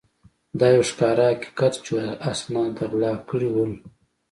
دا 0.59 0.67
یو 0.75 0.83
ښکاره 0.89 1.25
حقیقت 1.33 1.73
وو 1.75 1.83
چې 1.85 1.93
اسناد 2.31 2.71
ده 2.77 2.85
غلا 2.91 3.13
کړي 3.29 3.49
ول. 3.51 3.71